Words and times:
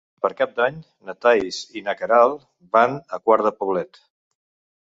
Per 0.25 0.29
Cap 0.37 0.53
d'Any 0.59 0.79
na 1.09 1.15
Thaís 1.25 1.59
i 1.81 1.85
na 1.89 1.95
Queralt 2.01 2.49
van 2.79 2.99
a 3.19 3.23
Quart 3.29 3.49
de 3.49 3.53
Poblet. 3.63 4.05